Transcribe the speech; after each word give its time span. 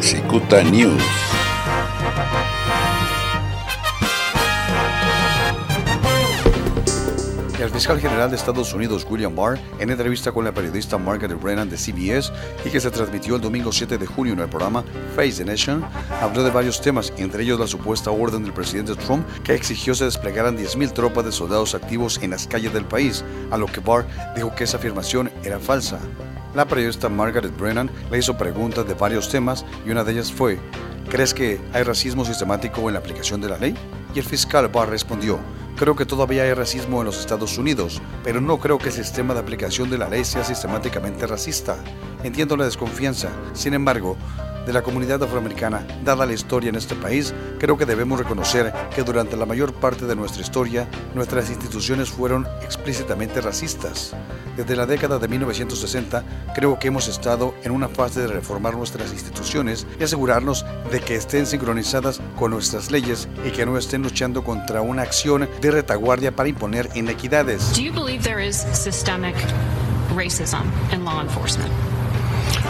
Cicuta 0.00 0.62
News. 0.62 1.02
El 7.60 7.70
fiscal 7.70 8.00
general 8.00 8.30
de 8.30 8.36
Estados 8.36 8.72
Unidos, 8.72 9.04
William 9.10 9.34
Barr, 9.34 9.58
en 9.80 9.90
entrevista 9.90 10.30
con 10.30 10.44
la 10.44 10.52
periodista 10.52 10.96
Margaret 10.98 11.40
Brennan 11.40 11.68
de 11.68 11.76
CBS 11.76 12.32
y 12.64 12.70
que 12.70 12.80
se 12.80 12.90
transmitió 12.90 13.34
el 13.36 13.42
domingo 13.42 13.72
7 13.72 13.98
de 13.98 14.06
junio 14.06 14.32
en 14.32 14.38
el 14.38 14.48
programa 14.48 14.84
Face 15.16 15.32
the 15.32 15.44
Nation, 15.44 15.84
habló 16.22 16.44
de 16.44 16.50
varios 16.50 16.80
temas, 16.80 17.12
entre 17.16 17.42
ellos 17.42 17.58
la 17.58 17.66
supuesta 17.66 18.12
orden 18.12 18.44
del 18.44 18.52
presidente 18.52 18.94
Trump 18.94 19.26
que 19.42 19.54
exigió 19.54 19.94
se 19.94 20.04
desplegaran 20.04 20.56
10.000 20.56 20.92
tropas 20.92 21.24
de 21.24 21.32
soldados 21.32 21.74
activos 21.74 22.20
en 22.22 22.30
las 22.30 22.46
calles 22.46 22.72
del 22.72 22.84
país, 22.84 23.24
a 23.50 23.58
lo 23.58 23.66
que 23.66 23.80
Barr 23.80 24.06
dijo 24.36 24.54
que 24.54 24.64
esa 24.64 24.76
afirmación 24.76 25.30
era 25.42 25.58
falsa. 25.58 25.98
La 26.58 26.66
periodista 26.66 27.08
Margaret 27.08 27.56
Brennan 27.56 27.88
le 28.10 28.18
hizo 28.18 28.36
preguntas 28.36 28.84
de 28.84 28.94
varios 28.94 29.28
temas 29.28 29.64
y 29.86 29.90
una 29.92 30.02
de 30.02 30.10
ellas 30.10 30.32
fue, 30.32 30.58
¿crees 31.08 31.32
que 31.32 31.60
hay 31.72 31.84
racismo 31.84 32.24
sistemático 32.24 32.80
en 32.88 32.94
la 32.94 32.98
aplicación 32.98 33.40
de 33.40 33.48
la 33.48 33.58
ley? 33.58 33.76
Y 34.12 34.18
el 34.18 34.24
fiscal 34.24 34.66
Barr 34.66 34.90
respondió, 34.90 35.38
Creo 35.76 35.94
que 35.94 36.04
todavía 36.04 36.42
hay 36.42 36.54
racismo 36.54 36.98
en 36.98 37.04
los 37.04 37.20
Estados 37.20 37.58
Unidos, 37.58 38.02
pero 38.24 38.40
no 38.40 38.58
creo 38.58 38.76
que 38.78 38.88
el 38.88 38.92
sistema 38.92 39.34
de 39.34 39.38
aplicación 39.38 39.88
de 39.88 39.98
la 39.98 40.08
ley 40.08 40.24
sea 40.24 40.42
sistemáticamente 40.42 41.28
racista. 41.28 41.76
Entiendo 42.24 42.56
la 42.56 42.64
desconfianza, 42.64 43.28
sin 43.52 43.74
embargo, 43.74 44.16
de 44.68 44.74
la 44.74 44.82
comunidad 44.82 45.22
afroamericana, 45.22 45.86
dada 46.04 46.26
la 46.26 46.34
historia 46.34 46.68
en 46.68 46.74
este 46.74 46.94
país, 46.94 47.32
creo 47.58 47.78
que 47.78 47.86
debemos 47.86 48.18
reconocer 48.18 48.70
que 48.94 49.02
durante 49.02 49.34
la 49.34 49.46
mayor 49.46 49.72
parte 49.72 50.04
de 50.04 50.14
nuestra 50.14 50.42
historia, 50.42 50.86
nuestras 51.14 51.48
instituciones 51.48 52.10
fueron 52.10 52.46
explícitamente 52.62 53.40
racistas. 53.40 54.14
Desde 54.58 54.76
la 54.76 54.84
década 54.84 55.18
de 55.18 55.26
1960, 55.26 56.22
creo 56.54 56.78
que 56.78 56.88
hemos 56.88 57.08
estado 57.08 57.54
en 57.62 57.72
una 57.72 57.88
fase 57.88 58.20
de 58.20 58.26
reformar 58.26 58.74
nuestras 58.74 59.10
instituciones 59.10 59.86
y 59.98 60.04
asegurarnos 60.04 60.66
de 60.92 61.00
que 61.00 61.14
estén 61.14 61.46
sincronizadas 61.46 62.20
con 62.36 62.50
nuestras 62.50 62.90
leyes 62.90 63.26
y 63.46 63.50
que 63.52 63.64
no 63.64 63.78
estén 63.78 64.02
luchando 64.02 64.44
contra 64.44 64.82
una 64.82 65.00
acción 65.00 65.48
de 65.62 65.70
retaguardia 65.70 66.36
para 66.36 66.50
imponer 66.50 66.90
inequidades. 66.94 67.72
Do 67.74 67.80
you 67.80 67.92
believe 67.94 68.22
there 68.22 68.46
is 68.46 68.66
systemic 68.74 69.34
racism 70.14 70.70
in 70.92 71.06
law 71.06 71.22
enforcement? 71.22 71.72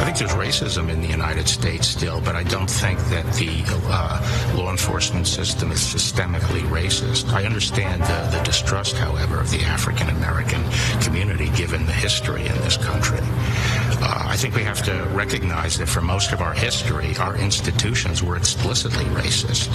I 0.08 0.10
think 0.10 0.30
there's 0.30 0.48
racism 0.48 0.88
in 0.88 1.02
the 1.02 1.06
United 1.06 1.46
States 1.46 1.86
still, 1.86 2.22
but 2.22 2.34
I 2.34 2.42
don't 2.42 2.70
think 2.70 2.98
that 3.10 3.26
the 3.34 3.62
uh, 3.90 4.54
law 4.56 4.70
enforcement 4.70 5.26
system 5.26 5.70
is 5.70 5.80
systemically 5.80 6.62
racist. 6.70 7.30
I 7.30 7.44
understand 7.44 8.00
the, 8.04 8.38
the 8.38 8.42
distrust, 8.42 8.96
however, 8.96 9.38
of 9.38 9.50
the 9.50 9.60
African 9.64 10.08
American 10.08 10.64
community 11.02 11.50
given 11.50 11.84
the 11.84 11.92
history 11.92 12.46
in 12.46 12.54
this 12.62 12.78
country. 12.78 13.18
Uh, 13.20 14.24
I 14.24 14.36
think 14.38 14.54
we 14.54 14.62
have 14.62 14.82
to 14.84 14.94
recognize 15.12 15.76
that 15.76 15.90
for 15.90 16.00
most 16.00 16.32
of 16.32 16.40
our 16.40 16.54
history, 16.54 17.14
our 17.18 17.36
institutions 17.36 18.22
were 18.22 18.38
explicitly 18.38 19.04
racist 19.06 19.68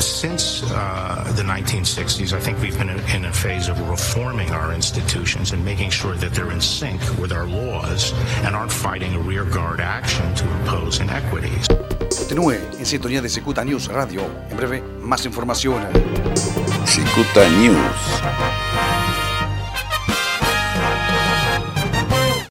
since 0.00 0.62
uh, 0.64 1.32
the 1.36 1.42
1960s, 1.42 2.32
I 2.32 2.40
think 2.40 2.60
we've 2.60 2.76
been 2.76 2.90
in 2.90 3.24
a 3.24 3.32
phase 3.32 3.68
of 3.68 3.78
reforming 3.88 4.50
our 4.50 4.72
institutions 4.72 5.52
and 5.52 5.64
making 5.64 5.90
sure 5.90 6.14
that 6.14 6.32
they're 6.32 6.50
in 6.50 6.60
sync 6.60 7.00
with 7.18 7.32
our 7.32 7.46
laws 7.46 8.12
and 8.44 8.54
aren't 8.54 8.72
fighting 8.72 9.14
a 9.14 9.18
rearguard 9.18 9.80
action 9.80 10.34
to 10.34 10.44
impose 10.60 11.00
inequities. 11.00 11.66
Continúe 12.18 12.58
en 12.78 12.86
sintonía 12.86 13.20
de 13.20 13.28
Cicuta 13.28 13.64
News 13.64 13.88
Radio. 13.88 14.22
En 14.50 14.56
breve, 14.56 14.82
más 15.00 15.24
información. 15.26 15.82
Cicuta 16.86 17.48
News. 17.60 18.51